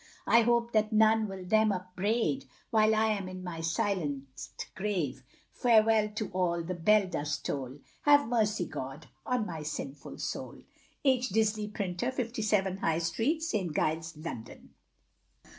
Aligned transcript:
I 0.25 0.41
hope 0.41 0.71
that 0.71 0.91
none 0.91 1.27
will 1.27 1.45
them 1.45 1.71
upbraid, 1.71 2.45
While 2.71 2.95
I 2.95 3.09
am 3.09 3.29
in 3.29 3.43
my 3.43 3.61
silent 3.61 4.49
grave; 4.73 5.21
Farewell 5.51 6.09
to 6.15 6.29
all 6.31 6.63
the 6.63 6.73
bell 6.73 7.05
does 7.05 7.37
toll, 7.37 7.77
Have 8.01 8.27
mercy, 8.27 8.65
God, 8.65 9.05
on 9.27 9.45
my 9.45 9.61
sinful 9.61 10.17
soul. 10.17 10.63
H. 11.05 11.29
Disley, 11.29 11.71
Printer, 11.71 12.09
57, 12.11 12.77
High 12.77 12.97
Street, 12.97 13.43
St. 13.43 13.75
Giles, 13.75 14.17
London. 14.17 14.71